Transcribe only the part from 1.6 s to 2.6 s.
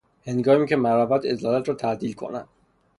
را تعدیل کند